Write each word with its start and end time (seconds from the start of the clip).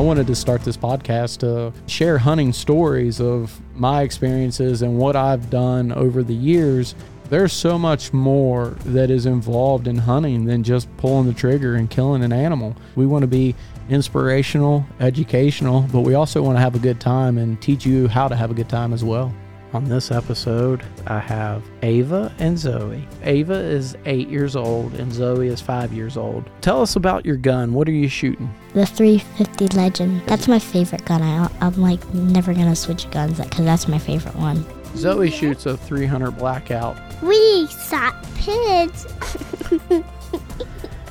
wanted 0.00 0.26
to 0.28 0.34
start 0.34 0.62
this 0.62 0.76
podcast 0.76 1.38
to 1.38 1.72
share 1.86 2.18
hunting 2.18 2.52
stories 2.52 3.20
of 3.20 3.60
my 3.74 4.02
experiences 4.02 4.82
and 4.82 4.98
what 4.98 5.16
I've 5.16 5.50
done 5.50 5.92
over 5.92 6.22
the 6.22 6.34
years. 6.34 6.94
There's 7.28 7.52
so 7.52 7.78
much 7.78 8.12
more 8.12 8.76
that 8.86 9.10
is 9.10 9.26
involved 9.26 9.86
in 9.86 9.96
hunting 9.96 10.44
than 10.44 10.64
just 10.64 10.94
pulling 10.96 11.26
the 11.26 11.32
trigger 11.32 11.76
and 11.76 11.88
killing 11.88 12.24
an 12.24 12.32
animal. 12.32 12.76
We 12.96 13.06
want 13.06 13.22
to 13.22 13.28
be 13.28 13.54
inspirational, 13.88 14.84
educational, 15.00 15.82
but 15.92 16.00
we 16.00 16.14
also 16.14 16.42
want 16.42 16.56
to 16.56 16.60
have 16.60 16.74
a 16.74 16.80
good 16.80 17.00
time 17.00 17.38
and 17.38 17.60
teach 17.62 17.86
you 17.86 18.08
how 18.08 18.28
to 18.28 18.34
have 18.34 18.50
a 18.50 18.54
good 18.54 18.68
time 18.68 18.92
as 18.92 19.04
well. 19.04 19.34
On 19.72 19.84
this 19.84 20.10
episode, 20.10 20.82
I 21.06 21.20
have 21.20 21.62
Ava 21.82 22.34
and 22.40 22.56
Zoey. 22.56 23.06
Ava 23.22 23.54
is 23.54 23.96
eight 24.04 24.28
years 24.28 24.56
old 24.56 24.94
and 24.94 25.12
Zoey 25.12 25.46
is 25.46 25.60
five 25.60 25.92
years 25.92 26.16
old. 26.16 26.50
Tell 26.60 26.82
us 26.82 26.96
about 26.96 27.24
your 27.24 27.36
gun. 27.36 27.72
What 27.72 27.86
are 27.88 27.92
you 27.92 28.08
shooting? 28.08 28.52
The 28.74 28.84
350 28.84 29.76
Legend. 29.76 30.22
That's 30.26 30.48
my 30.48 30.58
favorite 30.58 31.04
gun. 31.04 31.22
I, 31.22 31.48
I'm 31.60 31.80
like 31.80 32.04
never 32.12 32.52
gonna 32.52 32.74
switch 32.74 33.08
guns 33.12 33.38
because 33.40 33.64
that's 33.64 33.86
my 33.86 33.98
favorite 33.98 34.34
one. 34.34 34.64
Zoey 34.94 35.32
shoots 35.32 35.66
a 35.66 35.76
300 35.76 36.32
Blackout. 36.32 36.96
We 37.22 37.68
shot 37.68 38.20
pigs. 38.34 39.04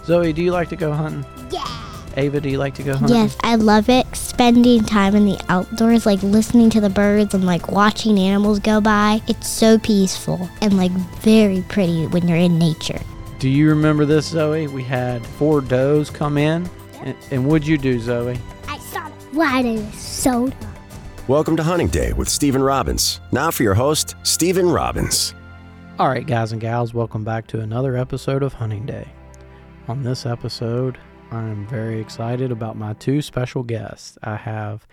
Zoey, 0.04 0.36
do 0.36 0.44
you 0.44 0.52
like 0.52 0.68
to 0.70 0.76
go 0.76 0.92
hunting? 0.92 1.26
Yeah. 1.50 1.66
Ava, 2.18 2.42
do 2.42 2.50
you 2.50 2.58
like 2.58 2.76
to 2.76 2.84
go 2.84 2.98
hunting? 2.98 3.16
Yes, 3.16 3.38
I 3.42 3.56
love 3.56 3.88
it. 3.88 4.06
Spending 4.40 4.86
time 4.86 5.16
in 5.16 5.26
the 5.26 5.38
outdoors, 5.50 6.06
like 6.06 6.24
listening 6.24 6.70
to 6.70 6.80
the 6.80 6.90
birds 6.90 7.34
and 7.34 7.46
like 7.46 7.74
watching 7.74 8.18
animals 8.18 8.60
go 8.60 8.80
by. 8.80 9.22
It's 9.28 9.50
so 9.50 9.78
peaceful 9.78 10.50
and 10.62 10.78
like 10.78 10.94
very 11.20 11.62
pretty 11.68 12.08
when 12.08 12.26
you're 12.26 12.38
in 12.38 12.58
nature. 12.58 13.02
Do 13.40 13.50
you 13.50 13.68
remember 13.68 14.06
this, 14.06 14.34
Zoey? 14.34 14.70
We 14.70 14.82
had 14.82 15.28
four 15.28 15.60
does 15.60 16.10
come 16.10 16.38
in. 16.38 16.70
And, 17.02 17.18
and 17.32 17.46
what'd 17.46 17.68
you 17.68 17.78
do, 17.78 18.00
Zoey? 18.00 18.40
I 18.70 18.78
shot 18.94 19.12
it 19.12 19.34
right 19.34 19.66
in 19.66 19.76
the 19.76 19.92
soda. 19.98 20.56
Welcome 21.28 21.58
to 21.58 21.64
Hunting 21.64 21.90
Day 21.90 22.14
with 22.14 22.30
Stephen 22.30 22.64
Robbins. 22.64 23.20
Now 23.34 23.52
for 23.52 23.64
your 23.64 23.74
host, 23.74 24.16
Stephen 24.24 24.70
Robbins. 24.70 25.36
All 26.00 26.08
right, 26.08 26.26
guys 26.26 26.54
and 26.54 26.62
gals, 26.62 26.94
welcome 26.94 27.26
back 27.26 27.46
to 27.48 27.60
another 27.60 27.98
episode 27.98 28.42
of 28.42 28.54
Hunting 28.54 28.86
Day. 28.86 29.06
On 29.90 30.02
this 30.02 30.26
episode, 30.26 30.98
I'm 31.32 31.68
very 31.68 32.00
excited 32.00 32.52
about 32.52 32.76
my 32.76 32.94
two 32.94 33.22
special 33.22 33.62
guests. 33.62 34.18
I 34.24 34.36
have 34.36 34.88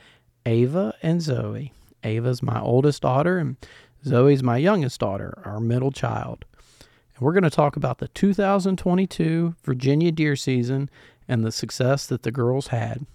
Ava 0.45 0.95
and 1.03 1.20
Zoey. 1.20 1.70
Ava's 2.05 2.43
my 2.43 2.61
oldest 2.61 3.03
daughter, 3.03 3.39
and 3.39 3.56
Zoey's 4.05 4.43
my 4.43 4.59
youngest 4.59 5.01
daughter, 5.01 5.43
our 5.47 5.61
middle 5.61 5.91
child. 5.91 6.45
And 6.78 7.23
we're 7.23 7.33
going 7.33 7.43
to 7.43 7.51
talk 7.51 7.77
about 7.77 7.98
the 7.98 8.09
2022 8.09 9.55
Virginia 9.65 10.12
deer 10.12 10.37
season 10.37 10.91
and 11.27 11.43
the 11.43 11.51
success 11.51 12.06
that 12.06 12.23
the 12.23 12.31
girls 12.31 12.69
had. 12.69 13.06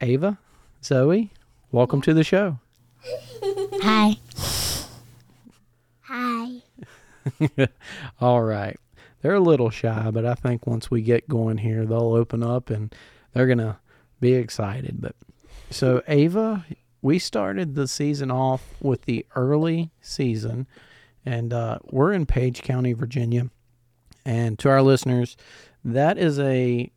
Ava, 0.00 0.38
Zoey, 0.82 1.30
welcome 1.70 2.00
to 2.00 2.14
the 2.14 2.24
show. 2.24 2.58
Hi. 3.82 4.16
Hi. 6.02 6.62
All 8.20 8.42
right. 8.42 8.78
They're 9.24 9.32
a 9.32 9.40
little 9.40 9.70
shy, 9.70 10.10
but 10.10 10.26
I 10.26 10.34
think 10.34 10.66
once 10.66 10.90
we 10.90 11.00
get 11.00 11.30
going 11.30 11.56
here, 11.56 11.86
they'll 11.86 12.12
open 12.12 12.42
up 12.42 12.68
and 12.68 12.94
they're 13.32 13.46
to 13.56 13.78
be 14.20 14.34
excited. 14.34 15.00
But 15.00 15.16
so, 15.70 16.02
Ava, 16.06 16.66
we 17.00 17.18
started 17.18 17.74
the 17.74 17.88
season 17.88 18.30
off 18.30 18.74
with 18.82 19.06
the 19.06 19.24
early 19.34 19.92
season, 20.02 20.66
and 21.24 21.54
uh, 21.54 21.78
we're 21.90 22.12
in 22.12 22.26
Page 22.26 22.60
County, 22.60 22.92
Virginia. 22.92 23.48
And 24.26 24.58
to 24.58 24.68
our 24.68 24.82
listeners, 24.82 25.38
that 25.86 26.18
is 26.18 26.38
a 26.38 26.92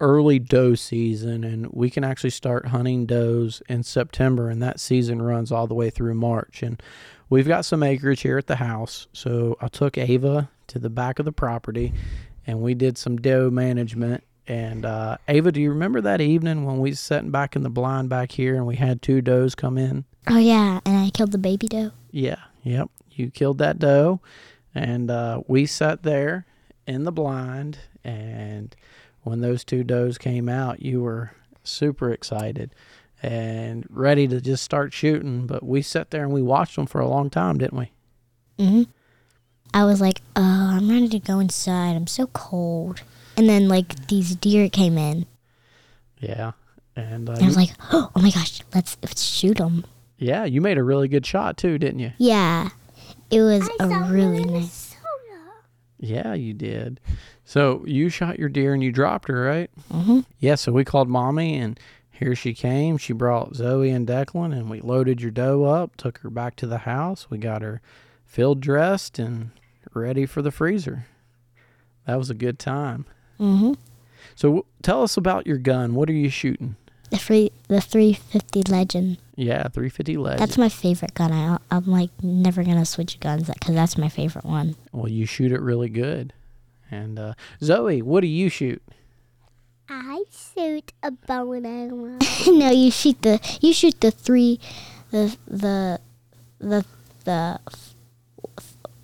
early 0.00 0.38
doe 0.38 0.74
season, 0.74 1.44
and 1.44 1.66
we 1.72 1.88
can 1.88 2.04
actually 2.04 2.28
start 2.28 2.66
hunting 2.66 3.06
does 3.06 3.62
in 3.70 3.84
September, 3.84 4.50
and 4.50 4.62
that 4.62 4.78
season 4.78 5.22
runs 5.22 5.50
all 5.50 5.66
the 5.66 5.72
way 5.72 5.88
through 5.88 6.12
March. 6.12 6.62
And 6.62 6.82
we've 7.30 7.48
got 7.48 7.64
some 7.64 7.82
acreage 7.82 8.20
here 8.20 8.36
at 8.36 8.48
the 8.48 8.56
house, 8.56 9.06
so 9.14 9.56
I 9.62 9.68
took 9.68 9.96
Ava 9.96 10.50
to 10.72 10.78
the 10.78 10.90
back 10.90 11.18
of 11.18 11.24
the 11.24 11.32
property, 11.32 11.92
and 12.46 12.60
we 12.60 12.74
did 12.74 12.98
some 12.98 13.16
doe 13.16 13.50
management. 13.50 14.24
And 14.48 14.84
uh, 14.84 15.18
Ava, 15.28 15.52
do 15.52 15.60
you 15.60 15.70
remember 15.70 16.00
that 16.00 16.20
evening 16.20 16.64
when 16.64 16.78
we 16.78 16.90
was 16.90 17.00
sitting 17.00 17.30
back 17.30 17.54
in 17.54 17.62
the 17.62 17.70
blind 17.70 18.08
back 18.08 18.32
here, 18.32 18.56
and 18.56 18.66
we 18.66 18.76
had 18.76 19.00
two 19.02 19.20
does 19.20 19.54
come 19.54 19.78
in? 19.78 20.04
Oh 20.28 20.38
yeah, 20.38 20.80
and 20.84 20.96
I 20.96 21.10
killed 21.10 21.32
the 21.32 21.38
baby 21.38 21.68
doe. 21.68 21.92
Yeah, 22.10 22.40
yep. 22.62 22.90
You 23.10 23.30
killed 23.30 23.58
that 23.58 23.78
doe, 23.78 24.20
and 24.74 25.10
uh, 25.10 25.42
we 25.46 25.66
sat 25.66 26.02
there 26.02 26.46
in 26.86 27.04
the 27.04 27.12
blind. 27.12 27.78
And 28.02 28.74
when 29.22 29.40
those 29.40 29.64
two 29.64 29.84
does 29.84 30.18
came 30.18 30.48
out, 30.48 30.82
you 30.82 31.02
were 31.02 31.32
super 31.62 32.10
excited 32.10 32.74
and 33.22 33.86
ready 33.88 34.26
to 34.26 34.40
just 34.40 34.64
start 34.64 34.92
shooting. 34.92 35.46
But 35.46 35.62
we 35.62 35.82
sat 35.82 36.10
there 36.10 36.24
and 36.24 36.32
we 36.32 36.42
watched 36.42 36.76
them 36.76 36.86
for 36.86 37.00
a 37.00 37.08
long 37.08 37.30
time, 37.30 37.58
didn't 37.58 37.78
we? 37.78 37.92
hmm 38.58 38.82
I 39.74 39.84
was 39.84 40.00
like, 40.00 40.20
oh, 40.36 40.70
I'm 40.76 40.88
ready 40.90 41.08
to 41.08 41.18
go 41.18 41.38
inside. 41.38 41.96
I'm 41.96 42.06
so 42.06 42.26
cold. 42.28 43.02
And 43.36 43.48
then 43.48 43.68
like 43.68 44.08
these 44.08 44.34
deer 44.36 44.68
came 44.68 44.98
in. 44.98 45.26
Yeah. 46.18 46.52
And 46.96 47.28
uh, 47.28 47.32
And 47.32 47.42
I 47.44 47.46
was 47.46 47.56
like, 47.56 47.70
oh 47.92 48.10
my 48.14 48.30
gosh, 48.30 48.60
let's, 48.74 48.96
let's 49.02 49.22
shoot 49.22 49.56
them. 49.58 49.84
yeah, 50.18 50.44
you 50.44 50.60
made 50.60 50.76
a 50.78 50.82
really 50.82 51.08
good 51.08 51.24
shot 51.24 51.56
too, 51.56 51.78
didn't 51.78 52.00
you? 52.00 52.12
Yeah, 52.18 52.68
it 53.30 53.40
was 53.40 53.68
I 53.80 53.84
a 53.84 54.12
really 54.12 54.40
one 54.40 54.48
in 54.48 54.52
the 54.52 54.60
nice. 54.60 54.88
Yeah, 55.98 56.34
you 56.34 56.52
did. 56.52 56.98
So 57.44 57.84
you 57.86 58.08
shot 58.08 58.38
your 58.38 58.48
deer 58.48 58.74
and 58.74 58.82
you 58.82 58.90
dropped 58.90 59.28
her, 59.28 59.40
right? 59.44 59.70
Mm 59.92 60.04
hmm 60.04 60.20
Yeah, 60.40 60.56
so 60.56 60.72
we 60.72 60.84
called 60.84 61.08
mommy 61.08 61.56
and 61.56 61.78
here 62.10 62.34
she 62.34 62.54
came. 62.54 62.98
She 62.98 63.12
brought 63.12 63.52
Zoey 63.54 63.94
and 63.94 64.06
Declan 64.06 64.52
and 64.52 64.68
we 64.68 64.80
loaded 64.80 65.20
your 65.22 65.30
doe 65.30 65.64
up, 65.64 65.96
took 65.96 66.18
her 66.18 66.30
back 66.30 66.56
to 66.56 66.66
the 66.66 66.78
house. 66.78 67.30
We 67.30 67.38
got 67.38 67.62
her 67.62 67.80
field 68.26 68.60
dressed 68.60 69.18
and 69.20 69.50
ready 69.94 70.26
for 70.26 70.42
the 70.42 70.50
freezer. 70.50 71.06
That 72.06 72.16
was 72.16 72.30
a 72.30 72.34
good 72.34 72.58
time. 72.58 73.04
hmm 73.38 73.72
So 74.34 74.48
w- 74.48 74.64
tell 74.82 75.02
us 75.02 75.16
about 75.16 75.46
your 75.46 75.58
gun. 75.58 75.94
What 75.94 76.08
are 76.08 76.14
you 76.14 76.30
shooting? 76.30 76.76
The 77.10 77.18
free, 77.18 77.52
the 77.68 77.80
350 77.80 78.62
Legend. 78.72 79.18
Yeah, 79.36 79.64
350 79.68 80.16
lead. 80.16 80.38
That's 80.38 80.56
my 80.56 80.68
favorite 80.70 81.12
gun. 81.14 81.30
I, 81.30 81.58
I'm 81.70 81.84
like 81.86 82.10
never 82.22 82.64
gonna 82.64 82.86
switch 82.86 83.20
guns 83.20 83.48
because 83.50 83.74
that's 83.74 83.98
my 83.98 84.08
favorite 84.08 84.44
one. 84.46 84.76
well, 84.92 85.08
you 85.10 85.26
shoot 85.26 85.52
it 85.52 85.60
really 85.60 85.88
good. 85.90 86.32
And 86.90 87.18
uh, 87.18 87.34
Zoey, 87.60 88.02
what 88.02 88.20
do 88.22 88.26
you 88.28 88.48
shoot? 88.48 88.82
I 89.88 90.24
shoot 90.30 90.92
a 91.02 91.10
bow 91.10 91.52
and 91.52 91.66
arrow. 91.66 92.18
no, 92.46 92.70
you 92.70 92.90
shoot 92.90 93.20
the 93.22 93.40
you 93.60 93.72
shoot 93.74 94.00
the 94.00 94.10
three, 94.10 94.58
the 95.10 95.36
the 95.46 96.00
the 96.58 96.84
the 97.24 97.60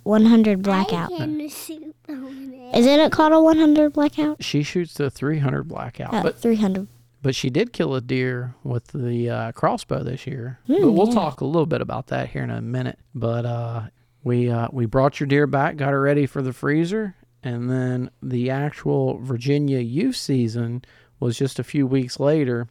100 0.03 0.61
blackout. 0.61 1.11
I 1.13 1.17
can 1.17 1.49
shoot 1.49 1.95
bow 2.07 2.13
and 2.13 2.53
arrow. 2.53 2.71
Isn't 2.75 2.99
it 2.99 3.11
called 3.11 3.33
a 3.33 3.41
100 3.41 3.93
blackout? 3.93 4.43
She 4.43 4.63
shoots 4.63 4.93
the 4.93 5.09
300 5.09 5.63
blackout, 5.63 6.13
Oh, 6.13 6.23
but 6.23 6.39
300. 6.39 6.87
But 7.21 7.35
she 7.35 7.49
did 7.49 7.73
kill 7.73 7.95
a 7.95 8.01
deer 8.01 8.55
with 8.63 8.87
the 8.87 9.29
uh, 9.29 9.51
crossbow 9.51 10.03
this 10.03 10.25
year. 10.25 10.59
Hmm, 10.67 10.81
but 10.81 10.91
we'll 10.91 11.07
yeah. 11.09 11.15
talk 11.15 11.41
a 11.41 11.45
little 11.45 11.65
bit 11.65 11.81
about 11.81 12.07
that 12.07 12.29
here 12.29 12.43
in 12.43 12.49
a 12.49 12.61
minute. 12.61 12.97
But 13.13 13.45
uh, 13.45 13.81
we 14.23 14.49
uh, 14.49 14.69
we 14.71 14.85
brought 14.85 15.19
your 15.19 15.27
deer 15.27 15.45
back, 15.47 15.75
got 15.75 15.91
her 15.91 16.01
ready 16.01 16.25
for 16.25 16.41
the 16.41 16.53
freezer, 16.53 17.15
and 17.43 17.69
then 17.69 18.09
the 18.23 18.49
actual 18.49 19.17
Virginia 19.19 19.79
youth 19.79 20.15
season 20.15 20.83
was 21.19 21.37
just 21.37 21.59
a 21.59 21.63
few 21.63 21.85
weeks 21.85 22.19
later, 22.21 22.67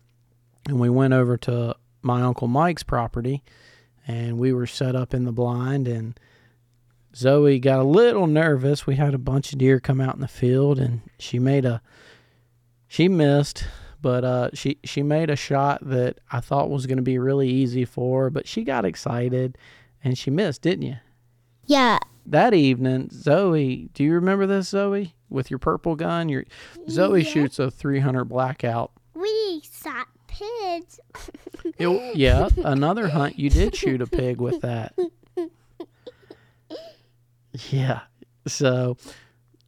and 0.66 0.80
we 0.80 0.88
went 0.88 1.12
over 1.12 1.36
to 1.36 1.76
my 2.00 2.22
uncle 2.22 2.48
Mike's 2.48 2.82
property, 2.82 3.42
and 4.06 4.38
we 4.38 4.52
were 4.54 4.66
set 4.66 4.96
up 4.96 5.12
in 5.12 5.24
the 5.24 5.32
blind, 5.32 5.86
and 5.86 6.18
Zoey 7.14 7.60
got 7.60 7.80
a 7.80 7.84
little 7.84 8.26
nervous. 8.26 8.86
We 8.86 8.96
had 8.96 9.14
a 9.14 9.18
bunch 9.18 9.52
of 9.52 9.58
deer 9.58 9.80
come 9.80 10.00
out 10.00 10.14
in 10.14 10.20
the 10.20 10.28
field, 10.28 10.78
and 10.78 11.00
she 11.18 11.38
made 11.38 11.64
a 11.64 11.80
she 12.86 13.08
missed 13.08 13.64
but 14.00 14.24
uh, 14.24 14.50
she 14.54 14.78
she 14.84 15.02
made 15.02 15.28
a 15.28 15.34
shot 15.36 15.80
that 15.82 16.20
I 16.30 16.38
thought 16.40 16.70
was 16.70 16.86
going 16.86 16.98
to 16.98 17.02
be 17.02 17.18
really 17.18 17.48
easy 17.48 17.84
for 17.84 18.24
her, 18.24 18.30
but 18.30 18.46
she 18.46 18.62
got 18.62 18.84
excited 18.84 19.58
and 20.04 20.16
she 20.16 20.30
missed, 20.30 20.62
didn't 20.62 20.82
you? 20.82 20.96
Yeah, 21.66 21.98
That 22.24 22.54
evening, 22.54 23.08
Zoey, 23.08 23.92
do 23.92 24.04
you 24.04 24.12
remember 24.14 24.46
this, 24.46 24.72
Zoey? 24.72 25.12
With 25.28 25.50
your 25.50 25.58
purple 25.58 25.96
gun, 25.96 26.28
your 26.28 26.44
Zoey 26.88 27.24
Yeah. 27.24 27.30
shoots 27.30 27.58
a 27.58 27.70
300 27.72 28.24
blackout. 28.26 28.92
We 29.14 29.62
shot 29.82 30.06
pigs. 30.28 31.00
It- 31.76 32.16
yeah, 32.16 32.48
another 32.64 33.08
hunt 33.08 33.38
you 33.38 33.50
did 33.50 33.74
shoot 33.76 34.00
a 34.00 34.06
pig 34.06 34.40
with 34.40 34.60
that. 34.62 34.94
Yeah. 37.70 38.00
So 38.46 38.96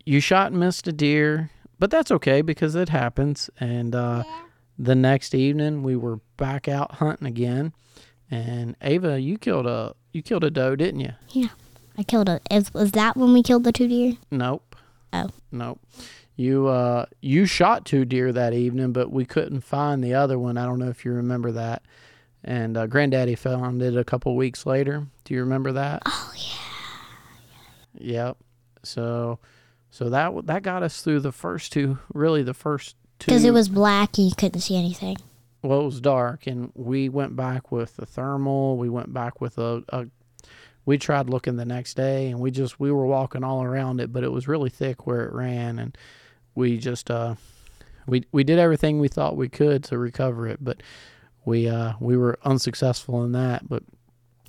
you 0.06 0.20
shot 0.20 0.52
and 0.52 0.60
missed 0.60 0.86
a 0.88 0.92
deer, 0.92 1.50
but 1.78 1.90
that's 1.90 2.10
okay 2.10 2.40
because 2.42 2.74
it 2.74 2.88
happens. 2.88 3.50
And 3.58 3.94
uh, 3.94 4.22
the 4.78 4.94
next 4.94 5.34
evening 5.34 5.82
we 5.82 5.96
were 5.96 6.20
back 6.36 6.68
out 6.68 6.96
hunting 6.96 7.26
again. 7.26 7.72
And 8.30 8.76
Ava, 8.80 9.20
you 9.20 9.38
killed 9.38 9.66
a 9.66 9.94
you 10.12 10.22
killed 10.22 10.44
a 10.44 10.50
doe, 10.50 10.76
didn't 10.76 11.00
you? 11.00 11.12
Yeah, 11.30 11.48
I 11.98 12.02
killed 12.04 12.28
a. 12.28 12.40
Is, 12.50 12.72
was 12.72 12.92
that 12.92 13.16
when 13.16 13.32
we 13.32 13.42
killed 13.42 13.64
the 13.64 13.72
two 13.72 13.88
deer? 13.88 14.14
Nope. 14.30 14.76
Oh. 15.12 15.30
Nope. 15.52 15.80
You 16.36 16.68
uh 16.68 17.06
you 17.20 17.44
shot 17.44 17.84
two 17.84 18.04
deer 18.04 18.32
that 18.32 18.54
evening, 18.54 18.92
but 18.92 19.10
we 19.10 19.24
couldn't 19.24 19.60
find 19.60 20.02
the 20.02 20.14
other 20.14 20.38
one. 20.38 20.56
I 20.56 20.64
don't 20.64 20.78
know 20.78 20.88
if 20.88 21.04
you 21.04 21.12
remember 21.12 21.52
that. 21.52 21.82
And 22.42 22.76
uh, 22.76 22.86
Granddaddy 22.86 23.34
found 23.34 23.82
it 23.82 23.96
a 23.96 24.04
couple 24.04 24.34
weeks 24.34 24.64
later. 24.64 25.06
Do 25.24 25.34
you 25.34 25.40
remember 25.40 25.72
that? 25.72 26.02
Oh 26.06 26.32
yeah. 26.36 26.69
Yep. 28.00 28.36
So 28.82 29.38
so 29.90 30.08
that 30.10 30.46
that 30.46 30.62
got 30.62 30.82
us 30.82 31.02
through 31.02 31.20
the 31.20 31.32
first 31.32 31.72
two, 31.72 31.98
really 32.14 32.42
the 32.42 32.54
first 32.54 32.96
two. 33.18 33.26
Because 33.26 33.44
it 33.44 33.52
was 33.52 33.68
black 33.68 34.16
you 34.18 34.30
couldn't 34.36 34.60
see 34.60 34.76
anything. 34.76 35.16
well, 35.62 35.80
it 35.80 35.84
was 35.84 36.00
dark, 36.00 36.46
and 36.46 36.70
we 36.74 37.08
went 37.08 37.36
back 37.36 37.70
with 37.72 37.96
the 37.96 38.06
thermal. 38.06 38.76
We 38.78 38.88
went 38.88 39.12
back 39.12 39.40
with 39.40 39.58
a, 39.58 39.82
a. 39.90 40.06
We 40.86 40.96
tried 40.96 41.28
looking 41.28 41.56
the 41.56 41.64
next 41.66 41.94
day, 41.94 42.28
and 42.28 42.40
we 42.40 42.50
just 42.50 42.80
we 42.80 42.90
were 42.90 43.06
walking 43.06 43.44
all 43.44 43.62
around 43.62 44.00
it, 44.00 44.12
but 44.12 44.24
it 44.24 44.32
was 44.32 44.48
really 44.48 44.70
thick 44.70 45.06
where 45.06 45.26
it 45.26 45.32
ran, 45.32 45.78
and 45.78 45.96
we 46.54 46.78
just 46.78 47.10
uh, 47.10 47.34
we 48.06 48.24
we 48.32 48.44
did 48.44 48.58
everything 48.58 48.98
we 49.00 49.08
thought 49.08 49.36
we 49.36 49.48
could 49.48 49.84
to 49.84 49.98
recover 49.98 50.46
it, 50.48 50.58
but 50.62 50.82
we 51.44 51.68
uh 51.68 51.92
we 52.00 52.16
were 52.16 52.38
unsuccessful 52.44 53.22
in 53.24 53.32
that, 53.32 53.68
but 53.68 53.82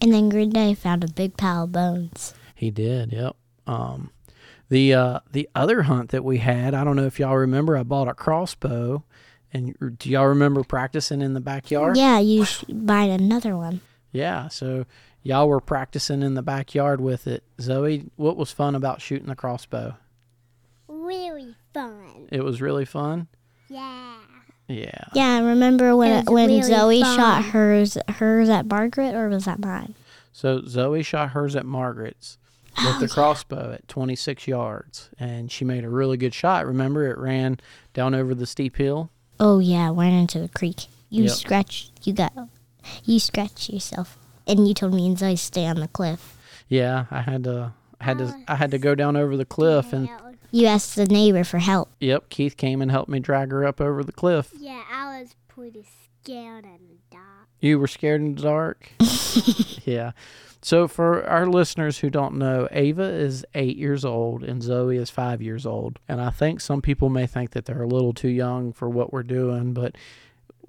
And 0.02 0.14
then 0.14 0.30
Granddaddy 0.30 0.74
found 0.76 1.04
a 1.04 1.08
big 1.12 1.36
pile 1.36 1.64
of 1.64 1.72
bones. 1.72 2.34
He 2.56 2.72
did. 2.72 3.12
Yep. 3.12 3.36
Um, 3.72 4.12
the 4.70 4.94
uh, 4.94 5.20
the 5.32 5.50
other 5.56 5.84
hunt 5.84 6.12
that 6.12 6.24
we 6.24 6.38
had, 6.38 6.74
I 6.74 6.84
don't 6.84 6.96
know 6.96 7.06
if 7.06 7.20
y'all 7.20 7.38
remember. 7.38 7.78
I 7.78 7.84
bought 7.84 8.08
a 8.08 8.14
crossbow, 8.14 9.04
and 9.54 9.76
do 9.98 10.10
y'all 10.10 10.28
remember 10.28 10.64
practicing 10.64 11.22
in 11.22 11.34
the 11.34 11.42
backyard? 11.42 11.98
Yeah, 11.98 12.20
you 12.20 12.46
should 12.46 12.86
buy 12.86 13.04
another 13.04 13.56
one. 13.56 13.82
Yeah. 14.12 14.48
So 14.50 14.86
y'all 15.24 15.48
were 15.48 15.62
practicing 15.62 16.22
in 16.22 16.36
the 16.36 16.42
backyard 16.42 17.02
with 17.02 17.28
it. 17.28 17.44
Zoey, 17.58 18.10
what 18.16 18.38
was 18.38 18.52
fun 18.52 18.76
about 18.76 19.02
shooting 19.02 19.28
the 19.28 19.36
crossbow? 19.36 19.96
Really 20.88 21.56
fun. 21.74 22.28
It 22.32 22.44
was 22.44 22.62
really 22.62 22.86
fun. 22.86 23.28
Yeah. 23.70 24.16
Yeah. 24.68 25.04
Yeah, 25.14 25.36
I 25.36 25.40
remember 25.40 25.96
when 25.96 26.26
when 26.26 26.48
really 26.48 26.62
Zoey 26.62 27.02
shot 27.02 27.44
hers 27.46 27.98
hers 28.08 28.50
at 28.50 28.66
Margaret 28.68 29.16
or 29.16 29.30
was 29.30 29.46
that 29.46 29.60
mine? 29.60 29.96
So 30.32 30.62
Zoey 30.62 31.06
shot 31.06 31.32
hers 31.32 31.56
at 31.56 31.66
Margaret's 31.66 32.38
with 32.86 33.00
the 33.00 33.08
crossbow 33.08 33.74
at 33.74 33.88
26 33.88 34.48
yards, 34.48 35.10
and 35.20 35.52
she 35.52 35.66
made 35.66 35.84
a 35.84 35.90
really 35.90 36.18
good 36.18 36.34
shot. 36.34 36.66
Remember, 36.66 37.08
it 37.08 37.18
ran 37.18 37.60
down 37.94 38.14
over 38.16 38.34
the 38.34 38.46
steep 38.46 38.78
hill. 38.78 39.10
Oh 39.40 39.60
yeah, 39.60 39.90
went 39.90 40.14
into 40.14 40.40
the 40.40 40.50
creek. 40.50 40.86
You 41.10 41.24
Yep. 41.26 41.34
scratched 41.34 41.92
you 42.08 42.14
got 42.14 42.34
you 43.04 43.20
scratched 43.20 43.70
yourself. 43.70 44.18
And 44.48 44.68
you 44.68 44.74
told 44.74 44.94
me 44.94 45.06
and 45.08 45.18
Zoey 45.18 45.38
stay 45.38 45.66
on 45.68 45.80
the 45.80 45.88
cliff. 45.88 46.38
Yeah, 46.68 47.06
I 47.12 47.22
had 47.22 47.44
to 47.46 47.74
I 48.00 48.04
had 48.04 48.18
to 48.20 48.36
I 48.48 48.56
had 48.56 48.72
to 48.72 48.78
go 48.80 48.96
down 48.96 49.16
over 49.16 49.36
the 49.38 49.46
cliff 49.46 49.94
and 49.94 50.10
You 50.52 50.68
asked 50.68 50.96
the 50.96 51.06
neighbor 51.06 51.44
for 51.44 51.60
help. 51.60 51.90
yep, 52.00 52.30
Keith 52.30 52.58
came 52.58 52.82
and 52.82 52.90
helped 52.92 53.10
me 53.10 53.20
drag 53.20 53.52
her 53.52 53.66
up 53.66 53.80
over 53.82 54.04
the 54.04 54.12
cliff. 54.12 54.52
Yeah, 54.58 54.82
I 54.92 55.20
was 55.20 55.36
pretty 55.48 55.86
scared 56.24 56.66
in 56.66 56.80
the 56.90 56.98
dark. 57.12 57.48
You 57.60 57.78
were 57.80 57.88
scared 57.88 58.22
in 58.22 58.36
the 58.36 58.42
dark? 58.42 58.92
yeah. 59.86 60.12
So 60.64 60.88
for 60.88 61.28
our 61.28 61.48
listeners 61.48 61.98
who 62.00 62.10
don't 62.12 62.36
know, 62.36 62.68
Ava 62.72 63.04
is 63.04 63.44
8 63.56 63.78
years 63.78 64.06
old 64.06 64.44
and 64.44 64.62
Zoey 64.62 64.98
is 65.00 65.10
5 65.10 65.42
years 65.42 65.66
old. 65.66 65.98
And 66.08 66.22
I 66.22 66.30
think 66.30 66.62
some 66.62 66.82
people 66.84 67.10
may 67.10 67.26
think 67.26 67.52
that 67.52 67.66
they're 67.66 67.82
a 67.82 67.88
little 67.88 68.14
too 68.14 68.30
young 68.30 68.72
for 68.72 68.88
what 68.88 69.12
we're 69.12 69.24
doing, 69.24 69.74
but 69.74 69.96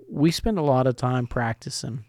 we 0.08 0.30
spend 0.30 0.58
a 0.58 0.62
lot 0.62 0.86
of 0.86 0.96
time 0.96 1.26
practicing. 1.26 2.04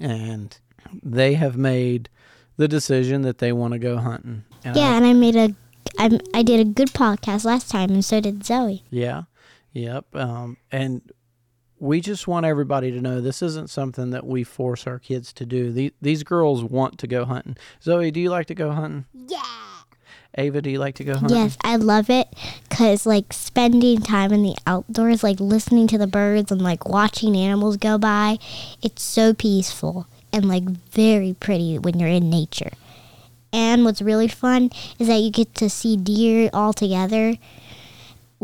And 0.00 0.56
they 1.02 1.34
have 1.34 1.56
made 1.56 2.10
the 2.58 2.68
decision 2.68 3.22
that 3.22 3.38
they 3.38 3.52
want 3.52 3.72
to 3.72 3.78
go 3.78 3.96
hunting. 3.96 4.44
And 4.64 4.76
I- 4.76 4.80
Yeah, 4.80 4.96
and 4.96 5.06
I 5.06 5.12
made 5.14 5.36
a 5.36 5.54
I 5.98 6.18
I 6.34 6.42
did 6.42 6.60
a 6.60 6.64
good 6.64 6.88
podcast 6.88 7.44
last 7.44 7.70
time 7.70 7.90
and 7.90 8.04
so 8.04 8.20
did 8.20 8.40
Zoey. 8.40 8.82
Yeah. 8.90 9.22
Yep. 9.72 10.14
Um, 10.16 10.56
and 10.72 11.00
we 11.78 12.00
just 12.00 12.26
want 12.26 12.46
everybody 12.46 12.90
to 12.90 13.00
know 13.00 13.20
this 13.20 13.42
isn't 13.42 13.70
something 13.70 14.10
that 14.10 14.26
we 14.26 14.44
force 14.44 14.86
our 14.86 14.98
kids 14.98 15.32
to 15.34 15.46
do. 15.46 15.70
These, 15.70 15.92
these 16.00 16.22
girls 16.22 16.64
want 16.64 16.98
to 16.98 17.06
go 17.06 17.24
hunting. 17.24 17.56
Zoey, 17.82 18.12
do 18.12 18.20
you 18.20 18.30
like 18.30 18.46
to 18.46 18.54
go 18.54 18.70
hunting? 18.72 19.04
Yeah. 19.28 19.42
Ava, 20.38 20.60
do 20.60 20.70
you 20.70 20.78
like 20.78 20.94
to 20.96 21.04
go 21.04 21.14
hunting? 21.14 21.36
Yes, 21.36 21.56
I 21.62 21.76
love 21.76 22.10
it 22.10 22.28
cuz 22.70 23.06
like 23.06 23.32
spending 23.32 24.00
time 24.00 24.32
in 24.32 24.42
the 24.42 24.56
outdoors 24.66 25.22
like 25.22 25.40
listening 25.40 25.86
to 25.88 25.98
the 25.98 26.06
birds 26.06 26.52
and 26.52 26.60
like 26.60 26.86
watching 26.86 27.36
animals 27.36 27.76
go 27.76 27.96
by, 27.96 28.38
it's 28.82 29.02
so 29.02 29.32
peaceful 29.32 30.06
and 30.32 30.46
like 30.46 30.64
very 30.64 31.34
pretty 31.34 31.78
when 31.78 31.98
you're 31.98 32.08
in 32.08 32.28
nature. 32.28 32.70
And 33.52 33.84
what's 33.84 34.02
really 34.02 34.28
fun 34.28 34.70
is 34.98 35.08
that 35.08 35.20
you 35.20 35.30
get 35.30 35.54
to 35.56 35.70
see 35.70 35.96
deer 35.96 36.50
all 36.52 36.74
together 36.74 37.38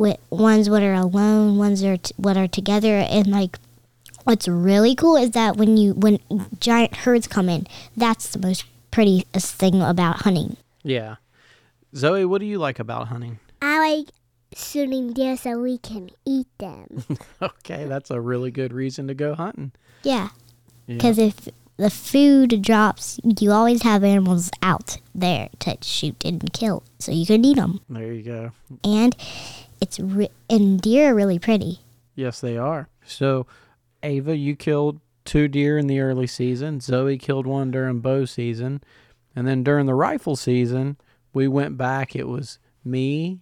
with 0.02 0.18
ones 0.30 0.68
what 0.68 0.82
are 0.82 0.94
alone, 0.94 1.56
ones 1.56 1.80
that 1.80 1.88
are 1.88 1.96
t- 1.96 2.14
what 2.16 2.36
are 2.36 2.48
together 2.48 2.98
and 2.98 3.28
like 3.28 3.56
what's 4.24 4.48
really 4.48 4.96
cool 4.96 5.16
is 5.16 5.30
that 5.30 5.56
when 5.56 5.76
you 5.76 5.94
when 5.94 6.18
giant 6.58 6.96
herds 6.96 7.28
come 7.28 7.48
in, 7.48 7.68
that's 7.96 8.32
the 8.32 8.40
most 8.40 8.64
prettiest 8.90 9.54
thing 9.54 9.80
about 9.80 10.22
hunting. 10.22 10.56
Yeah. 10.82 11.16
Zoey, 11.94 12.26
what 12.26 12.40
do 12.40 12.46
you 12.46 12.58
like 12.58 12.80
about 12.80 13.08
hunting? 13.08 13.38
I 13.62 13.78
like 13.78 14.08
shooting 14.56 15.12
deer 15.12 15.36
so 15.36 15.60
we 15.60 15.78
can 15.78 16.10
eat 16.26 16.48
them. 16.58 17.04
Okay, 17.42 17.84
that's 17.84 18.10
a 18.10 18.20
really 18.20 18.50
good 18.50 18.72
reason 18.72 19.06
to 19.06 19.14
go 19.14 19.36
hunting. 19.36 19.70
Yeah. 20.02 20.30
Yeah. 20.88 20.96
Because 20.96 21.18
if 21.18 21.48
the 21.76 21.90
food 21.90 22.60
drops, 22.60 23.20
you 23.22 23.52
always 23.52 23.82
have 23.82 24.02
animals 24.02 24.50
out 24.62 24.98
there 25.14 25.48
to 25.60 25.76
shoot 25.80 26.16
and 26.24 26.52
kill, 26.52 26.82
so 26.98 27.12
you 27.12 27.24
can 27.24 27.44
eat 27.44 27.56
them. 27.56 27.80
There 27.88 28.12
you 28.12 28.22
go. 28.22 28.50
And 28.82 29.14
it's 29.82 29.98
re- 30.00 30.30
and 30.48 30.80
deer 30.80 31.10
are 31.10 31.14
really 31.14 31.38
pretty. 31.38 31.80
Yes, 32.14 32.40
they 32.40 32.56
are. 32.56 32.88
So, 33.04 33.46
Ava, 34.02 34.36
you 34.36 34.54
killed 34.56 35.00
two 35.24 35.48
deer 35.48 35.76
in 35.76 35.88
the 35.88 36.00
early 36.00 36.26
season. 36.26 36.78
Zoey 36.78 37.18
killed 37.20 37.46
one 37.46 37.70
during 37.70 37.98
bow 38.00 38.24
season. 38.24 38.82
And 39.34 39.46
then 39.48 39.62
during 39.64 39.86
the 39.86 39.94
rifle 39.94 40.36
season, 40.36 40.96
we 41.34 41.48
went 41.48 41.76
back. 41.76 42.14
It 42.14 42.28
was 42.28 42.58
me, 42.84 43.40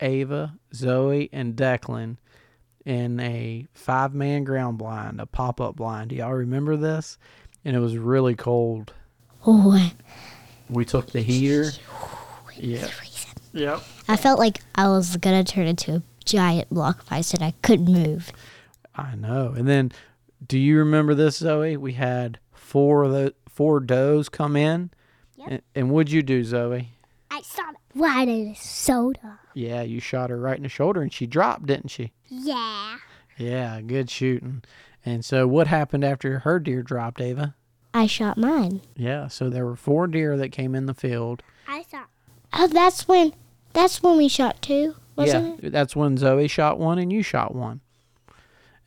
Ava, 0.00 0.54
Zoey, 0.72 1.28
and 1.32 1.54
Declan 1.54 2.16
in 2.86 3.20
a 3.20 3.66
five 3.74 4.14
man 4.14 4.44
ground 4.44 4.78
blind, 4.78 5.20
a 5.20 5.26
pop 5.26 5.60
up 5.60 5.76
blind. 5.76 6.10
Do 6.10 6.16
y'all 6.16 6.32
remember 6.32 6.76
this? 6.76 7.18
And 7.64 7.76
it 7.76 7.80
was 7.80 7.98
really 7.98 8.34
cold. 8.34 8.94
Oh, 9.46 9.90
We 10.70 10.84
took 10.84 11.10
the 11.10 11.20
heater. 11.20 11.70
Yeah. 12.60 12.88
Yep. 13.52 13.82
I 14.08 14.16
felt 14.16 14.38
like 14.38 14.60
I 14.74 14.88
was 14.88 15.16
gonna 15.16 15.44
turn 15.44 15.66
into 15.66 15.96
a 15.96 16.02
giant 16.24 16.70
block 16.70 17.02
of 17.02 17.06
ice 17.10 17.32
and 17.34 17.42
I 17.42 17.54
couldn't 17.62 17.92
move. 17.92 18.32
I 18.94 19.14
know. 19.14 19.54
And 19.56 19.68
then, 19.68 19.92
do 20.46 20.58
you 20.58 20.78
remember 20.78 21.14
this, 21.14 21.40
Zoey? 21.40 21.76
We 21.76 21.92
had 21.94 22.38
four 22.52 23.04
of 23.04 23.12
the 23.12 23.34
four 23.48 23.80
does 23.80 24.28
come 24.28 24.56
in. 24.56 24.90
Yep. 25.36 25.48
And, 25.50 25.62
and 25.74 25.90
what'd 25.90 26.12
you 26.12 26.22
do, 26.22 26.42
Zoey? 26.42 26.88
I 27.30 27.42
shot 27.42 27.74
right 27.94 28.28
in 28.28 28.50
the 28.50 28.54
soda. 28.54 29.40
Yeah, 29.54 29.82
you 29.82 30.00
shot 30.00 30.30
her 30.30 30.38
right 30.38 30.56
in 30.56 30.62
the 30.62 30.68
shoulder, 30.68 31.02
and 31.02 31.12
she 31.12 31.26
dropped, 31.26 31.66
didn't 31.66 31.88
she? 31.88 32.12
Yeah. 32.26 32.98
Yeah, 33.36 33.80
good 33.80 34.10
shooting. 34.10 34.62
And 35.04 35.24
so, 35.24 35.46
what 35.46 35.68
happened 35.68 36.04
after 36.04 36.40
her 36.40 36.58
deer 36.58 36.82
dropped, 36.82 37.20
Ava? 37.20 37.54
I 37.94 38.06
shot 38.06 38.36
mine. 38.36 38.82
Yeah, 38.96 39.28
so 39.28 39.48
there 39.48 39.64
were 39.64 39.76
four 39.76 40.06
deer 40.06 40.36
that 40.36 40.52
came 40.52 40.74
in 40.74 40.86
the 40.86 40.94
field. 40.94 41.42
I 41.66 41.77
saw. 41.77 41.77
Oh, 42.52 42.66
that's 42.66 43.06
when 43.06 43.32
that's 43.72 44.02
when 44.02 44.16
we 44.16 44.28
shot 44.28 44.60
two, 44.62 44.94
wasn't 45.16 45.60
yeah, 45.60 45.68
it? 45.68 45.70
that's 45.72 45.94
when 45.94 46.16
Zoey 46.16 46.50
shot 46.50 46.78
one 46.78 46.98
and 46.98 47.12
you 47.12 47.22
shot 47.22 47.54
one. 47.54 47.80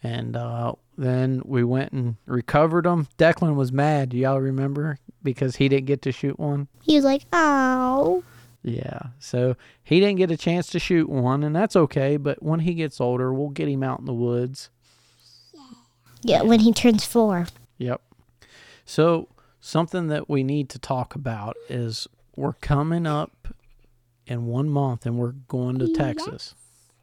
And 0.03 0.35
uh, 0.35 0.73
then 0.97 1.41
we 1.45 1.63
went 1.63 1.91
and 1.91 2.15
recovered 2.25 2.85
them. 2.85 3.07
Declan 3.17 3.55
was 3.55 3.71
mad. 3.71 4.09
Do 4.09 4.17
y'all 4.17 4.41
remember? 4.41 4.97
Because 5.21 5.57
he 5.57 5.69
didn't 5.69 5.85
get 5.85 6.01
to 6.03 6.11
shoot 6.11 6.39
one. 6.39 6.67
He 6.81 6.95
was 6.95 7.05
like, 7.05 7.23
"Oh, 7.31 8.23
Yeah. 8.63 8.99
So 9.19 9.55
he 9.83 9.99
didn't 9.99 10.17
get 10.17 10.31
a 10.31 10.37
chance 10.37 10.67
to 10.67 10.79
shoot 10.79 11.07
one, 11.07 11.43
and 11.43 11.55
that's 11.55 11.75
okay. 11.75 12.17
But 12.17 12.41
when 12.41 12.61
he 12.61 12.73
gets 12.73 12.99
older, 12.99 13.31
we'll 13.31 13.49
get 13.49 13.67
him 13.67 13.83
out 13.83 13.99
in 13.99 14.05
the 14.05 14.13
woods. 14.13 14.69
yeah." 16.23 16.41
When 16.41 16.61
he 16.61 16.73
turns 16.73 17.05
four, 17.05 17.47
Yep. 17.77 18.01
So 18.85 19.27
something 19.59 20.07
that 20.07 20.29
we 20.29 20.43
need 20.43 20.69
to 20.69 20.79
talk 20.79 21.15
about 21.15 21.55
is 21.69 22.07
we're 22.35 22.53
coming 22.53 23.05
up 23.05 23.47
in 24.27 24.45
one 24.47 24.69
month 24.69 25.05
and 25.05 25.17
we're 25.17 25.33
going 25.47 25.79
to 25.79 25.93
Texas. 25.93 26.55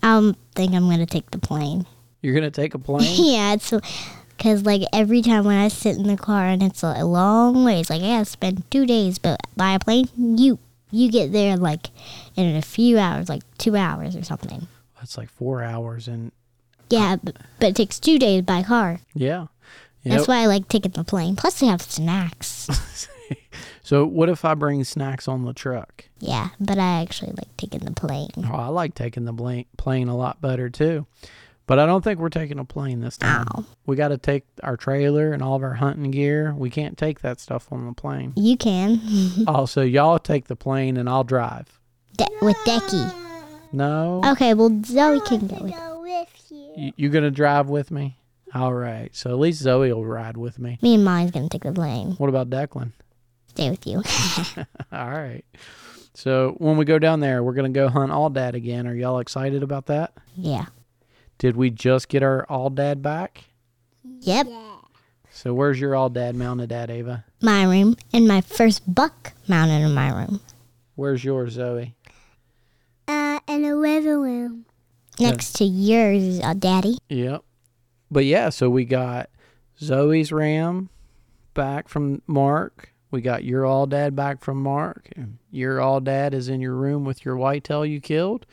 I 0.03 0.09
don't 0.15 0.37
think 0.55 0.75
I'm 0.75 0.89
gonna 0.89 1.07
take 1.07 1.31
the 1.31 1.39
plane. 1.39 1.87
You're 2.23 2.35
gonna 2.35 2.51
take 2.51 2.75
a 2.75 2.79
plane? 2.89 3.25
yeah, 3.25 3.55
it's 3.55 3.73
because 4.37 4.65
like 4.65 4.83
every 4.93 5.23
time 5.23 5.45
when 5.45 5.57
I 5.59 5.69
sit 5.69 5.97
in 5.97 6.05
the 6.05 6.17
car 6.17 6.45
and 6.47 6.63
it's 6.63 6.83
a 6.83 7.05
long 7.05 7.65
ways, 7.65 7.91
like 7.91 8.03
I 8.03 8.07
gotta 8.09 8.25
spend 8.25 8.71
two 8.71 8.87
days, 8.87 9.19
but 9.19 9.41
by 9.57 9.73
a 9.73 9.79
plane, 9.79 10.09
you 10.17 10.59
you 10.91 11.11
get 11.11 11.33
there 11.33 11.57
like 11.57 11.89
in 12.37 12.57
a 12.57 12.63
few 12.63 12.99
hours, 12.99 13.29
like 13.29 13.43
two 13.59 13.77
hours 13.77 14.17
or 14.17 14.23
something. 14.23 14.69
That's 14.99 15.19
like 15.19 15.29
four 15.31 15.63
hours, 15.63 16.09
and 16.09 16.33
Yeah, 16.91 17.17
but, 17.23 17.37
but 17.61 17.71
it 17.71 17.77
takes 17.77 17.99
two 18.01 18.19
days 18.19 18.43
by 18.43 18.63
car. 18.63 19.01
yeah, 19.15 19.47
you 20.05 20.13
That's 20.13 20.27
know, 20.29 20.35
why 20.35 20.43
I 20.43 20.47
like 20.47 20.69
taking 20.69 20.93
the 20.93 21.05
plane. 21.05 21.35
Plus, 21.37 21.59
they 21.61 21.67
have 21.67 21.83
snacks. 21.83 23.09
So 23.83 24.05
what 24.05 24.29
if 24.29 24.45
I 24.45 24.53
bring 24.55 24.85
snacks 24.85 25.29
on 25.29 25.45
the 25.47 25.55
truck? 25.55 26.05
Yeah, 26.19 26.49
but 26.61 26.77
I 26.79 27.01
actually 27.01 27.33
like 27.39 27.57
taking 27.57 27.81
the 27.81 27.93
plane. 27.93 28.29
Oh, 28.37 28.55
I 28.55 28.67
like 28.67 28.95
taking 28.95 29.25
the 29.25 29.33
bla- 29.33 29.65
plane 29.79 30.09
a 30.09 30.17
lot 30.17 30.43
better 30.43 30.69
too. 30.69 31.07
But 31.67 31.79
I 31.79 31.87
don't 31.87 32.03
think 32.05 32.19
we're 32.19 32.29
taking 32.29 32.59
a 32.59 32.65
plane 32.67 33.01
this 33.01 33.17
time. 33.17 33.47
Ow. 33.57 33.65
We 33.87 33.97
got 33.97 34.09
to 34.09 34.19
take 34.19 34.45
our 34.63 34.77
trailer 34.77 35.33
and 35.33 35.43
all 35.43 35.57
of 35.57 35.63
our 35.63 35.75
hunting 35.75 36.11
gear. 36.11 36.55
We 36.55 36.69
can't 36.69 36.99
take 36.99 37.21
that 37.21 37.41
stuff 37.41 37.73
on 37.73 37.87
the 37.87 37.93
plane. 37.95 38.33
You 38.37 38.57
can. 38.59 39.01
Oh, 39.47 39.55
also, 39.55 39.83
y'all 39.83 40.19
take 40.19 40.49
the 40.49 40.57
plane 40.57 40.97
and 40.99 41.09
I'll 41.09 41.25
drive. 41.25 41.79
De- 42.17 42.27
with 42.43 42.57
Decky. 42.67 43.15
No? 43.73 44.23
Okay, 44.25 44.53
well, 44.55 44.71
Zoey 44.71 45.25
can 45.25 45.47
go 45.47 45.63
with 45.63 45.73
Go 45.75 46.01
with 46.03 46.45
you. 46.51 46.73
You, 46.77 46.93
you 46.97 47.09
going 47.09 47.25
to 47.25 47.31
drive 47.31 47.69
with 47.69 47.91
me? 47.91 48.19
All 48.55 48.73
right. 48.75 49.15
So 49.15 49.31
at 49.31 49.39
least 49.39 49.63
Zoey 49.63 49.95
will 49.95 50.07
ride 50.07 50.37
with 50.37 50.59
me. 50.59 50.79
Me 50.83 50.95
and 50.95 51.05
mine's 51.05 51.31
gonna 51.31 51.49
take 51.51 51.65
the 51.65 51.73
plane. 51.73 52.13
What 52.13 52.29
about 52.31 52.49
Declan? 52.49 52.93
Stay 53.59 53.71
with 53.71 53.89
you. 53.89 53.97
All 54.93 55.11
right. 55.11 55.45
So 56.15 56.55
when 56.59 56.77
we 56.77 56.85
go 56.85 57.01
down 57.01 57.19
there, 57.19 57.43
we're 57.43 57.55
going 57.55 57.73
to 57.73 57.77
go 57.77 57.89
hunt 57.89 58.13
aoudad 58.13 58.55
again. 58.55 58.87
Are 58.87 58.95
y'all 58.95 59.19
excited 59.19 59.65
about 59.65 59.87
that? 59.87 60.13
yeah. 60.37 60.67
Did 61.39 61.57
we 61.57 61.71
just 61.71 62.09
get 62.09 62.23
our 62.23 62.47
aoudad 62.49 63.03
back? 63.03 63.45
Yep. 64.21 64.47
So 65.33 65.55
where's 65.55 65.81
your 65.81 65.93
aoudad 65.93 66.35
mounted 66.35 66.71
at, 66.71 66.89
Ava? 66.89 67.25
My 67.43 67.65
room 67.65 67.97
and 68.13 68.29
my 68.29 68.43
first 68.43 68.93
buck 68.93 69.33
mounted 69.49 69.85
in 69.85 69.93
my 69.93 70.11
room. 70.13 70.41
Where's 70.95 71.25
yours, 71.25 71.57
Zoey? 71.57 71.95
Uh, 73.09 73.41
in 73.49 73.63
the 73.63 73.75
living 73.75 74.21
room. 74.21 74.67
Next 75.19 75.55
to 75.55 75.65
yours, 75.65 76.41
uh, 76.45 76.55
Daddy. 76.55 76.99
Yep. 77.09 77.43
But 78.09 78.25
yeah, 78.25 78.51
so 78.51 78.71
we 78.71 78.85
got 78.85 79.31
Zoey's 79.81 80.31
ram 80.33 80.91
back 81.55 81.89
from 81.89 82.23
Mark. 82.29 82.93
We 83.11 83.21
got 83.23 83.45
your 83.45 83.63
aoudad 83.65 84.15
back 84.15 84.43
from 84.43 84.63
Mark. 84.63 85.09
And 85.17 85.39
your 85.51 85.79
aoudad 85.79 86.35
is 86.35 86.49
in 86.49 86.61
your 86.61 86.75
room 86.75 87.05
with 87.05 87.25
your 87.25 87.37
whitetail 87.37 87.85
you 87.87 88.01
killed. 88.01 88.47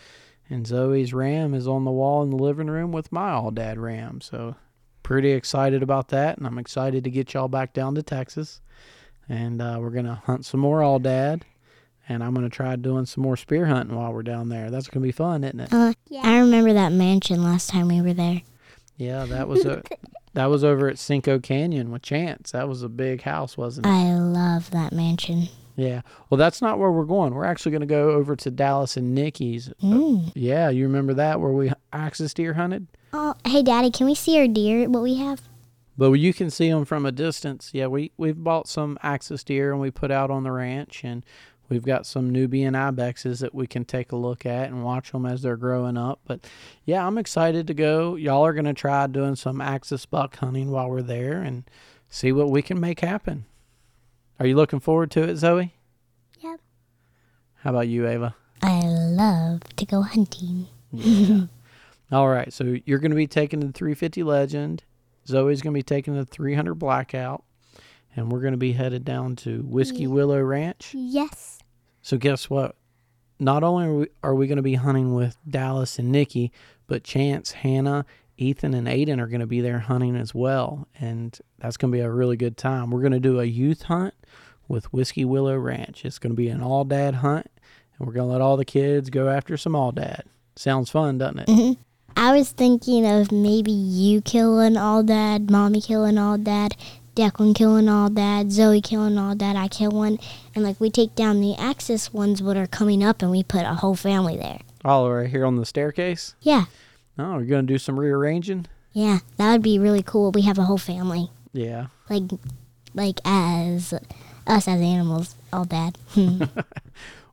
And 0.50 0.66
Zoey's 0.66 1.14
ram 1.14 1.54
is 1.54 1.68
on 1.68 1.86
the 1.86 1.92
wall 1.92 2.22
in 2.24 2.30
the 2.30 2.38
living 2.38 2.68
room 2.68 2.92
with 2.92 3.12
my 3.12 3.32
aoudad 3.32 3.78
ram. 3.78 4.22
So 4.22 4.56
pretty 5.04 5.32
excited 5.32 5.84
about 5.84 6.10
that. 6.10 6.38
And 6.38 6.48
I'm 6.48 6.58
excited 6.58 7.04
to 7.04 7.10
get 7.10 7.34
y'all 7.34 7.48
back 7.48 7.74
down 7.74 7.96
to 7.96 8.04
Texas. 8.04 8.62
And 9.28 9.62
uh, 9.62 9.78
we're 9.82 9.90
going 9.90 10.06
to 10.06 10.22
hunt 10.26 10.46
some 10.46 10.60
more 10.60 10.80
aoudad. 10.82 11.42
And 12.08 12.24
I'm 12.24 12.36
going 12.36 12.48
to 12.48 12.56
try 12.56 12.76
doing 12.76 13.08
some 13.08 13.24
more 13.24 13.36
spear 13.36 13.66
hunting 13.66 13.96
while 13.98 14.14
we're 14.14 14.22
down 14.22 14.50
there. 14.50 14.70
That's 14.70 14.88
going 14.88 15.02
to 15.02 15.08
be 15.08 15.12
fun, 15.12 15.44
isn't 15.44 15.60
it? 15.60 15.74
Uh, 15.74 15.94
Yeah. 16.08 16.22
I 16.24 16.38
remember 16.38 16.72
that 16.74 16.92
mansion 16.92 17.44
last 17.44 17.70
time 17.70 17.88
we 17.88 18.00
were 18.02 18.14
there. 18.14 18.44
Yeah, 18.98 19.26
that 19.26 19.48
was 19.48 19.66
a 19.66 19.82
that 20.36 20.46
was 20.46 20.64
over 20.64 20.88
at 20.88 21.00
Cinco 21.00 21.40
Canyon 21.40 21.92
with 21.92 22.02
Chance. 22.04 22.52
That 22.52 22.68
was 22.70 22.84
a 22.84 22.90
big 22.90 23.24
house, 23.24 23.58
wasn't 23.58 23.88
it? 23.88 23.90
I 23.90 24.14
love 24.16 24.70
that 24.72 24.94
mansion. 24.94 25.50
yeah. 25.76 26.02
Well, 26.30 26.38
that's 26.38 26.62
not 26.62 26.78
where 26.80 26.92
we're 26.92 27.06
going. 27.06 27.34
We're 27.34 27.46
actually 27.46 27.72
going 27.72 27.82
to 27.82 27.88
go 27.88 28.12
over 28.12 28.36
to 28.36 28.52
Dallas 28.52 28.96
and 28.98 29.16
Nikki's. 29.16 29.70
Mm. 29.82 30.32
Yeah, 30.36 30.70
you 30.70 30.84
remember 30.84 31.14
that 31.16 31.40
where 31.42 31.52
we 31.52 31.72
axis 31.92 32.34
deer 32.34 32.54
hunted? 32.54 32.88
Oh, 33.14 33.34
hey, 33.46 33.64
Daddy, 33.64 33.92
can 33.92 34.06
we 34.06 34.16
see 34.16 34.38
our 34.38 34.48
deer? 34.48 34.90
What 34.90 35.04
we 35.04 35.16
have? 35.16 35.42
But 35.98 36.12
you 36.12 36.34
can 36.34 36.50
see 36.50 36.70
them 36.70 36.84
from 36.84 37.06
a 37.06 37.12
distance. 37.14 37.70
Yeah, 37.74 37.88
we 37.88 38.12
we've 38.18 38.44
bought 38.44 38.68
some 38.68 38.98
axis 39.02 39.44
deer 39.46 39.72
and 39.72 39.80
we 39.80 39.92
put 39.92 40.12
out 40.12 40.30
on 40.30 40.44
the 40.44 40.52
ranch, 40.52 41.06
and 41.06 41.24
we've 41.70 41.86
got 41.86 42.06
some 42.06 42.30
Nubian 42.30 42.74
ibexes 42.74 43.40
that 43.40 43.56
we 43.56 43.68
can 43.68 43.86
take 43.86 44.12
a 44.12 44.16
look 44.16 44.46
at 44.46 44.70
and 44.70 44.84
watch 44.84 45.12
them 45.12 45.26
as 45.26 45.42
they're 45.42 45.58
growing 45.58 45.98
up. 45.98 46.20
But 46.26 46.48
yeah, 46.86 47.06
I'm 47.06 47.18
excited 47.18 47.68
to 47.68 47.74
go. 47.74 48.16
Y'all 48.16 48.46
are 48.46 48.54
gonna 48.54 48.74
try 48.74 49.08
doing 49.08 49.36
some 49.36 49.62
axis 49.62 50.06
buck 50.06 50.38
hunting 50.38 50.72
while 50.72 50.90
we're 50.90 51.02
there 51.02 51.42
and 51.42 51.64
see 52.10 52.32
what 52.32 52.50
we 52.50 52.62
can 52.62 52.80
make 52.80 53.02
happen. 53.02 53.46
Are 54.40 54.46
you 54.46 54.56
looking 54.56 54.80
forward 54.80 55.12
to 55.12 55.24
it, 55.24 55.34
Zoey? 55.36 55.72
Yep. 56.42 56.60
How 57.56 57.70
about 57.70 57.88
you, 57.88 58.08
Ava? 58.08 58.36
I 58.62 58.82
love 58.82 59.62
to 59.78 59.86
go 59.86 60.02
hunting. 60.02 60.68
Yeah. 60.92 61.46
All 62.12 62.28
right, 62.30 62.54
so 62.54 62.78
you're 62.86 63.00
going 63.00 63.12
to 63.12 63.16
be 63.16 63.28
taking 63.28 63.62
the 63.62 63.72
350 63.72 64.24
Legend. 64.24 64.84
Zoey's 65.28 65.62
going 65.62 65.74
to 65.74 65.78
be 65.78 65.84
taking 65.84 66.16
the 66.16 66.26
300 66.26 66.76
Blackout, 66.76 67.44
and 68.16 68.32
we're 68.32 68.42
going 68.42 68.54
to 68.54 68.58
be 68.58 68.74
headed 68.74 69.04
down 69.06 69.36
to 69.38 69.62
Whiskey 69.62 70.08
Willow 70.08 70.42
Ranch. 70.42 70.92
Yes. 70.94 71.60
So 72.02 72.18
guess 72.18 72.50
what? 72.50 72.76
Not 73.40 73.64
only 73.64 73.86
are 73.86 73.94
we, 73.94 74.08
are 74.24 74.36
we 74.36 74.48
going 74.48 74.58
to 74.58 74.62
be 74.62 74.76
hunting 74.76 75.14
with 75.14 75.38
Dallas 75.50 76.00
and 76.00 76.12
Nikki, 76.12 76.52
but 76.88 77.04
Chance, 77.04 77.52
Hannah, 77.52 78.06
Ethan, 78.38 78.74
and 78.74 78.88
Aiden 78.88 79.20
are 79.20 79.28
going 79.28 79.42
to 79.42 79.48
be 79.48 79.62
there 79.62 79.80
hunting 79.80 80.16
as 80.16 80.34
well, 80.34 80.88
and 81.00 81.38
that's 81.60 81.78
going 81.78 81.92
to 81.92 81.98
be 81.98 82.02
a 82.02 82.10
really 82.10 82.38
good 82.38 82.58
time. 82.58 82.92
We're 82.92 83.02
going 83.02 83.12
to 83.12 83.20
do 83.20 83.40
a 83.40 83.46
youth 83.46 83.84
hunt 83.84 84.14
with 84.68 84.92
Whiskey 84.94 85.26
Willow 85.26 85.58
Ranch. 85.58 86.06
It's 86.06 86.20
going 86.20 86.32
to 86.32 86.38
be 86.38 86.50
an 86.50 86.62
aoudad 86.62 87.16
hunt, 87.16 87.48
and 87.98 88.08
we're 88.08 88.14
going 88.14 88.28
to 88.28 88.32
let 88.32 88.42
all 88.42 88.58
the 88.58 88.66
kids 88.66 89.10
go 89.10 89.30
after 89.30 89.58
some 89.58 89.74
aoudad. 89.74 90.22
Sounds 90.56 90.90
fun, 90.90 91.18
doesn't 91.18 91.40
it? 91.40 91.48
Mm-hmm. 91.48 91.82
I 92.18 92.38
was 92.38 92.52
thinking 92.52 93.06
of 93.06 93.32
maybe 93.32 93.72
you 93.72 94.22
killing 94.22 94.76
aoudad, 94.76 95.50
mommy 95.50 95.82
killing 95.82 96.16
aoudad, 96.16 96.74
Declan 97.16 97.56
killing 97.56 97.88
all 97.90 98.10
that, 98.10 98.48
Zoey 98.48 98.84
killing 98.84 99.16
aoudad, 99.16 99.56
I 99.56 99.68
kill 99.70 99.92
one, 99.92 100.20
and 100.54 100.64
like 100.64 100.80
we 100.80 100.90
take 100.90 101.16
down 101.16 101.40
the 101.42 101.56
Axis 101.58 102.14
ones 102.14 102.42
that 102.42 102.58
are 102.58 102.68
coming 102.68 103.04
up 103.04 103.22
and 103.22 103.32
we 103.32 103.42
put 103.44 103.64
a 103.64 103.76
whole 103.76 103.96
family 103.96 104.38
there. 104.38 104.60
All 104.84 105.10
right 105.12 105.30
here 105.30 105.46
on 105.46 105.56
the 105.56 105.66
staircase. 105.66 106.36
Yeah, 106.42 106.66
Oh, 107.18 107.36
we're 107.38 107.46
going 107.46 107.66
to 107.66 107.74
do 107.74 107.78
some 107.78 107.98
rearranging? 108.00 108.66
yeah, 108.92 109.20
that 109.38 109.52
would 109.54 109.62
be 109.62 109.80
really 109.80 110.04
cool. 110.04 110.32
We 110.32 110.42
have 110.44 110.58
a 110.58 110.64
whole 110.64 110.78
family, 110.78 111.30
Yeah. 111.54 111.88
like, 112.10 112.24
like 112.94 113.20
as 113.26 113.94
us 114.46 114.68
as 114.68 114.82
animals, 114.82 115.36
aoudad. 115.54 115.96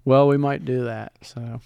Well, 0.05 0.27
we 0.27 0.37
might 0.37 0.65
do 0.65 0.83
that. 0.85 1.13
So, 1.23 1.61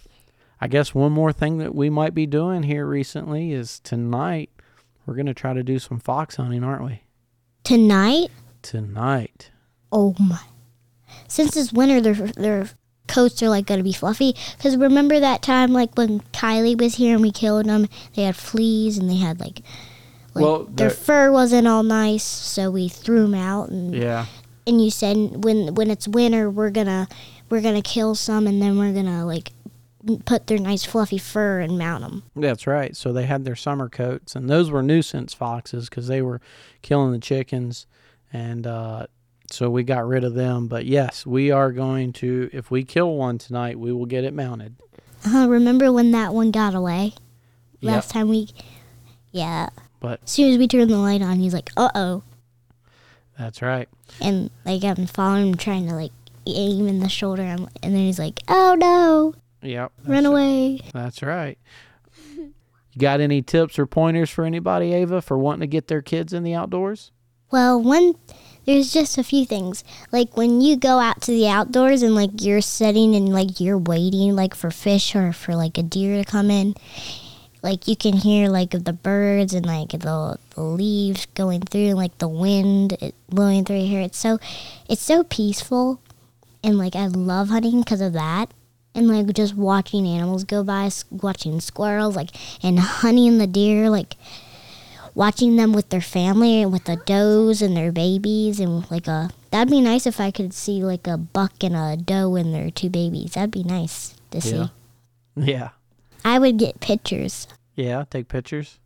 I 0.61 0.69
guess 0.69 0.95
one 0.95 1.13
more 1.13 1.33
thing 1.33 1.57
that 1.59 1.75
we 1.75 1.89
might 1.89 2.15
be 2.15 2.27
doing 2.27 2.65
here 2.65 2.85
recently 2.87 3.53
is 3.53 3.81
tonight 3.81 4.51
we're 5.07 5.15
going 5.15 5.25
to 5.25 5.33
try 5.35 5.55
to 5.55 5.63
do 5.63 5.79
some 5.79 5.99
fox 6.01 6.37
hunting, 6.37 6.63
aren't 6.63 6.85
we? 6.85 7.01
Tonight, 7.67 8.31
Tonight. 8.63 9.51
oh 9.91 10.15
my! 10.21 10.39
Since 11.27 11.57
it's 11.57 11.73
winter, 11.73 12.01
their 12.01 12.15
their 12.15 12.71
coats 13.09 13.43
are 13.43 13.49
like 13.49 13.67
gonna 13.67 13.83
be 13.83 13.93
fluffy. 13.93 14.37
Cause 14.61 14.77
remember 14.77 15.19
that 15.19 15.43
time 15.43 15.73
like 15.73 15.97
when 15.99 16.21
Kylie 16.33 16.81
was 16.81 16.95
here 16.95 17.15
and 17.15 17.23
we 17.23 17.33
killed 17.33 17.67
them, 17.67 17.89
they 18.15 18.23
had 18.23 18.37
fleas 18.37 18.99
and 18.99 19.11
they 19.11 19.17
had 19.17 19.41
like, 19.41 19.63
like 20.33 20.45
Well, 20.45 20.65
their 20.67 20.91
fur 20.91 21.33
wasn't 21.33 21.67
all 21.67 21.83
nice, 21.83 22.23
so 22.23 22.71
we 22.71 22.89
threw 22.89 23.23
them 23.23 23.35
out. 23.35 23.69
And 23.69 23.93
Yeah. 23.97 24.27
and 24.65 24.81
you 24.81 24.93
said 24.93 25.43
when 25.43 25.75
when 25.75 25.91
it's 25.91 26.07
winter, 26.07 26.49
we're 26.49 26.71
gonna 26.71 27.09
we're 27.51 27.61
gonna 27.63 27.83
kill 27.83 28.15
some 28.15 28.47
and 28.47 28.63
then 28.63 28.79
we're 28.79 28.93
gonna 28.93 29.27
like 29.27 29.51
put 30.25 30.47
their 30.47 30.59
nice 30.59 30.85
fluffy 30.85 31.19
fur 31.19 31.61
and 31.61 31.79
mount 31.79 32.03
them. 32.03 32.23
That's 32.35 32.67
right. 32.67 32.97
So 32.97 33.13
they 33.13 33.27
had 33.27 33.45
their 33.45 33.57
summer 33.57 33.89
coats, 33.89 34.35
and 34.37 34.49
those 34.49 34.71
were 34.71 34.83
nuisance 34.83 35.35
foxes 35.35 35.89
because 35.89 36.07
they 36.09 36.23
were 36.23 36.41
killing 36.83 37.13
the 37.13 37.19
chickens, 37.19 37.87
and 38.33 38.67
uh, 38.67 39.07
so 39.51 39.69
we 39.71 39.83
got 39.83 40.07
rid 40.07 40.25
of 40.25 40.35
them. 40.35 40.69
But 40.69 40.87
yes, 40.87 41.27
we 41.27 41.51
are 41.51 41.73
going 41.73 42.13
to. 42.15 42.51
If 42.53 42.71
we 42.71 42.85
kill 42.85 43.15
one 43.17 43.39
tonight, 43.39 43.79
we 43.79 43.93
will 43.93 44.07
get 44.07 44.25
it 44.25 44.35
mounted. 44.35 44.77
Uh, 45.27 45.47
remember 45.49 45.91
when 45.93 46.11
that 46.13 46.33
one 46.35 46.51
got 46.51 46.75
away? 46.75 47.15
Yep. 47.81 47.93
Last 47.93 48.11
time 48.11 48.29
we, 48.29 48.49
yeah. 49.33 49.69
But 50.01 50.21
As 50.25 50.31
soon 50.31 50.53
as 50.53 50.59
we 50.59 50.69
turned 50.69 50.91
the 50.91 50.99
light 50.99 51.23
on, 51.23 51.39
he's 51.39 51.55
like, 51.55 51.71
"Uh 51.77 51.91
oh." 51.95 52.23
that's 53.39 53.61
right. 53.61 53.89
and 54.21 54.51
like 54.65 54.83
I'm 54.83 55.07
following 55.07 55.49
him, 55.49 55.55
trying 55.57 55.87
to 55.89 55.95
like 55.95 56.13
aim 56.47 56.87
in 56.87 57.01
the 57.01 57.09
shoulder, 57.09 57.43
and 57.43 57.69
and 57.83 57.95
then 57.95 58.03
he's 58.07 58.19
like, 58.19 58.41
"Oh 58.49 58.75
no, 58.79 59.35
Yep. 59.63 59.93
run 60.05 60.23
that's- 60.23 60.27
away!" 60.27 60.81
That's 60.93 61.23
right. 61.23 61.59
You 62.37 63.01
got 63.01 63.21
any 63.21 63.43
tips 63.43 63.79
or 63.79 63.85
pointers 63.87 64.31
for 64.31 64.45
anybody, 64.45 64.95
Ava, 64.95 65.21
for 65.21 65.37
wanting 65.37 65.61
to 65.61 65.67
get 65.67 65.87
their 65.89 66.01
kids 66.01 66.33
in 66.33 66.43
the 66.45 66.55
outdoors? 66.55 67.11
Well, 67.51 67.79
one, 67.81 68.15
there's 68.65 68.91
just 68.91 69.19
a 69.19 69.23
few 69.23 69.45
things. 69.45 69.85
Like 70.13 70.35
when 70.37 70.63
you 70.63 70.77
go 70.77 70.99
out 70.99 71.21
to 71.23 71.31
the 71.31 71.47
outdoors 71.47 72.03
and 72.03 72.15
like 72.15 72.31
you're 72.41 72.63
sitting 72.63 73.15
and 73.15 73.29
like 73.29 73.61
you're 73.61 73.77
waiting 73.79 74.35
like 74.35 74.55
for 74.55 74.71
fish 74.71 75.15
or 75.15 75.33
for 75.35 75.55
like 75.55 75.77
a 75.77 75.83
deer 75.83 76.17
to 76.17 76.25
come 76.25 76.51
in, 76.51 76.75
like 77.63 77.87
you 77.87 77.97
can 77.97 78.15
hear 78.15 78.49
like 78.49 78.71
the 78.71 78.93
birds 78.95 79.53
and 79.53 79.67
like 79.67 79.91
the, 79.91 80.39
the 80.55 80.63
leaves 80.63 81.27
going 81.35 81.61
through 81.61 81.89
and 81.89 81.97
like 81.97 82.17
the 82.17 82.29
wind 82.29 82.97
blowing 83.29 83.65
through 83.67 83.85
here. 83.85 84.01
It's 84.01 84.19
so, 84.19 84.39
it's 84.89 85.03
so 85.03 85.23
peaceful, 85.23 86.01
and 86.65 86.79
like 86.79 86.97
I 86.97 87.07
love 87.09 87.51
hunting 87.51 87.81
because 87.81 88.01
of 88.01 88.15
that. 88.15 88.53
And 88.97 89.09
like 89.09 89.33
just 89.35 89.55
watching 89.55 90.07
animals 90.07 90.45
go 90.45 90.65
by, 90.65 90.91
watching 91.11 91.61
squirrels, 91.61 92.17
like 92.17 92.31
and 92.65 92.79
hunting 92.79 93.37
the 93.39 93.47
deer, 93.47 93.91
like 93.91 94.17
watching 95.15 95.57
them 95.57 95.73
with 95.73 95.91
their 95.91 96.01
family 96.01 96.63
and 96.63 96.73
with 96.73 96.85
the 96.85 96.97
does 96.97 97.61
and 97.61 97.77
their 97.77 97.93
babies 97.93 98.59
and 98.59 98.91
like 98.91 99.07
a 99.07 99.31
that'd 99.51 99.71
be 99.71 99.81
nice 99.81 100.07
if 100.07 100.19
I 100.19 100.31
could 100.31 100.53
see 100.53 100.83
like 100.83 101.07
a 101.07 101.17
buck 101.17 101.63
and 101.63 101.77
a 101.77 101.97
doe 101.97 102.37
and 102.37 102.55
their 102.55 102.71
two 102.71 102.89
babies. 102.89 103.33
That'd 103.33 103.51
be 103.51 103.65
nice 103.65 104.15
to 104.31 104.41
see. 104.41 104.57
Yeah. 104.57 104.69
Yeah. 105.37 105.69
I 106.25 106.39
would 106.39 106.57
get 106.57 106.81
pictures. 106.81 107.47
Yeah. 107.75 108.05
Take 108.11 108.29
pictures. 108.29 108.79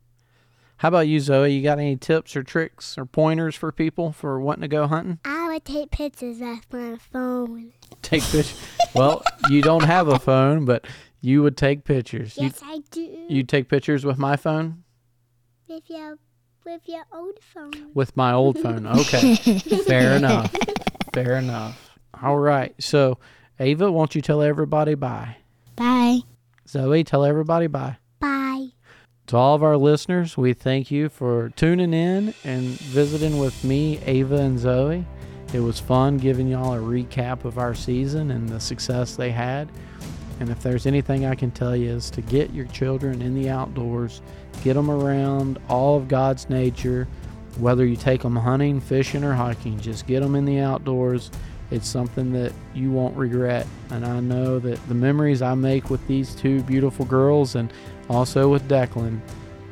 How 0.78 0.88
about 0.88 1.08
you, 1.08 1.20
Zoey? 1.20 1.54
You 1.54 1.62
got 1.62 1.78
any 1.78 1.96
tips 1.96 2.34
or 2.34 2.42
tricks 2.42 2.96
or 2.96 3.04
pointers 3.04 3.54
for 3.54 3.70
people 3.70 4.12
for 4.12 4.40
wanting 4.40 4.62
to 4.62 4.68
go 4.68 4.86
hunting? 4.86 5.18
I 5.24 5.39
would 5.54 5.64
take 5.64 5.90
pictures 5.90 6.38
with 6.40 6.64
my 6.72 6.96
phone. 7.12 7.72
Take 8.02 8.22
pictures. 8.22 8.58
well, 8.94 9.22
you 9.48 9.62
don't 9.62 9.84
have 9.84 10.08
a 10.08 10.18
phone, 10.18 10.64
but 10.64 10.86
you 11.20 11.42
would 11.42 11.56
take 11.56 11.84
pictures. 11.84 12.36
You 12.36 12.44
Yes, 12.44 12.60
I 12.64 12.80
do. 12.90 13.26
you 13.28 13.42
take 13.42 13.68
pictures 13.68 14.04
with 14.04 14.18
my 14.18 14.36
phone? 14.36 14.84
with 15.68 15.88
your 15.88 16.18
with 16.64 16.82
your 16.86 17.04
old 17.12 17.38
phone. 17.40 17.70
With 17.94 18.16
my 18.16 18.32
old 18.32 18.58
phone. 18.58 18.86
Okay. 19.00 19.36
Fair 19.86 20.16
enough. 20.16 20.54
Fair 21.14 21.36
enough. 21.36 21.90
All 22.22 22.38
right. 22.38 22.74
So, 22.82 23.18
Ava, 23.58 23.90
won't 23.90 24.14
you 24.14 24.20
tell 24.20 24.42
everybody 24.42 24.94
bye? 24.94 25.36
Bye. 25.76 26.20
Zoey, 26.68 27.06
tell 27.06 27.24
everybody 27.24 27.66
bye. 27.66 27.96
Bye. 28.18 28.68
To 29.28 29.36
all 29.36 29.54
of 29.54 29.62
our 29.62 29.76
listeners, 29.76 30.36
we 30.36 30.52
thank 30.54 30.90
you 30.90 31.08
for 31.08 31.50
tuning 31.50 31.94
in 31.94 32.34
and 32.44 32.64
visiting 32.64 33.38
with 33.38 33.62
me, 33.64 33.98
Ava, 34.04 34.36
and 34.36 34.58
Zoey. 34.58 35.04
It 35.52 35.60
was 35.60 35.80
fun 35.80 36.16
giving 36.18 36.48
y'all 36.48 36.74
a 36.74 36.78
recap 36.78 37.44
of 37.44 37.58
our 37.58 37.74
season 37.74 38.30
and 38.30 38.48
the 38.48 38.60
success 38.60 39.16
they 39.16 39.30
had. 39.30 39.68
And 40.38 40.48
if 40.48 40.62
there's 40.62 40.86
anything 40.86 41.26
I 41.26 41.34
can 41.34 41.50
tell 41.50 41.74
you 41.74 41.90
is 41.90 42.08
to 42.10 42.22
get 42.22 42.52
your 42.52 42.66
children 42.66 43.20
in 43.20 43.34
the 43.34 43.50
outdoors, 43.50 44.22
get 44.62 44.74
them 44.74 44.90
around 44.90 45.58
all 45.68 45.96
of 45.96 46.08
God's 46.08 46.48
nature, 46.48 47.08
whether 47.58 47.84
you 47.84 47.96
take 47.96 48.22
them 48.22 48.36
hunting, 48.36 48.80
fishing, 48.80 49.24
or 49.24 49.34
hiking, 49.34 49.78
just 49.80 50.06
get 50.06 50.20
them 50.20 50.36
in 50.36 50.44
the 50.44 50.60
outdoors. 50.60 51.30
It's 51.70 51.88
something 51.88 52.32
that 52.32 52.52
you 52.74 52.90
won't 52.90 53.16
regret. 53.16 53.66
And 53.90 54.06
I 54.06 54.20
know 54.20 54.58
that 54.60 54.88
the 54.88 54.94
memories 54.94 55.42
I 55.42 55.54
make 55.54 55.90
with 55.90 56.04
these 56.06 56.34
two 56.34 56.62
beautiful 56.62 57.04
girls 57.04 57.56
and 57.56 57.72
also 58.08 58.48
with 58.48 58.66
Declan, 58.68 59.20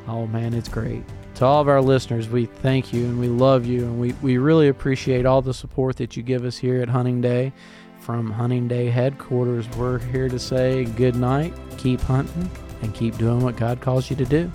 oh 0.06 0.26
man, 0.26 0.54
it's 0.54 0.68
great. 0.68 1.04
To 1.38 1.46
all 1.46 1.60
of 1.60 1.68
our 1.68 1.80
listeners, 1.80 2.28
we 2.28 2.46
thank 2.46 2.92
you 2.92 3.04
and 3.04 3.20
we 3.20 3.28
love 3.28 3.64
you 3.64 3.84
and 3.84 4.00
we, 4.00 4.12
we 4.22 4.38
really 4.38 4.66
appreciate 4.66 5.24
all 5.24 5.40
the 5.40 5.54
support 5.54 5.94
that 5.98 6.16
you 6.16 6.22
give 6.24 6.44
us 6.44 6.56
here 6.58 6.82
at 6.82 6.88
Hunting 6.88 7.20
Day. 7.20 7.52
From 8.00 8.28
Hunting 8.28 8.66
Day 8.66 8.90
headquarters, 8.90 9.68
we're 9.76 10.00
here 10.00 10.28
to 10.28 10.36
say 10.36 10.84
good 10.84 11.14
night, 11.14 11.54
keep 11.76 12.00
hunting, 12.00 12.50
and 12.82 12.92
keep 12.92 13.16
doing 13.18 13.38
what 13.38 13.54
God 13.54 13.80
calls 13.80 14.10
you 14.10 14.16
to 14.16 14.24
do. 14.24 14.50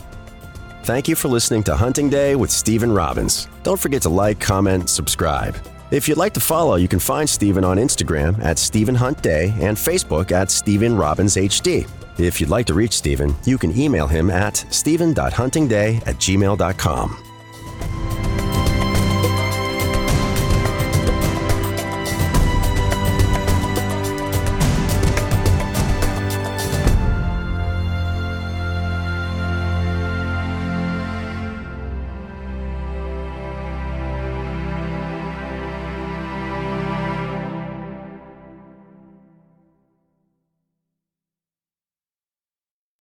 Thank 0.83 1.07
you 1.07 1.15
for 1.15 1.29
listening 1.29 1.63
to 1.63 1.75
Hunting 1.77 2.09
Day 2.09 2.35
with 2.35 2.51
Stephen 2.51 2.91
Robbins. 2.91 3.47
Don't 3.63 3.79
forget 3.79 4.01
to 4.01 4.09
like, 4.09 4.41
comment, 4.41 4.89
subscribe. 4.89 5.55
If 5.89 6.09
you'd 6.09 6.17
like 6.17 6.33
to 6.33 6.41
follow, 6.41 6.75
you 6.75 6.89
can 6.89 6.99
find 6.99 7.29
Stephen 7.29 7.63
on 7.63 7.77
Instagram 7.77 8.43
at 8.43 8.59
Stephen 8.59 8.95
Hunt 8.95 9.21
Day 9.21 9.53
and 9.61 9.77
Facebook 9.77 10.33
at 10.33 10.51
Stephen 10.51 10.97
Robbins 10.97 11.37
HD. 11.37 11.87
If 12.17 12.39
you'd 12.39 12.49
like 12.49 12.67
to 12.67 12.73
reach 12.73 12.93
Stephen, 12.93 13.35
you 13.45 13.57
can 13.57 13.77
email 13.77 14.07
him 14.07 14.29
at 14.29 14.57
stephen.huntingday 14.69 15.97
at 15.97 16.15
gmail.com. 16.17 17.32